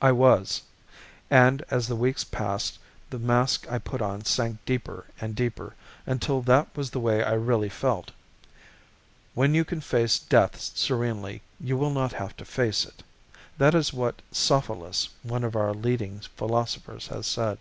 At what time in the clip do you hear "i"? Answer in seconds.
0.00-0.12, 3.70-3.76, 7.22-7.34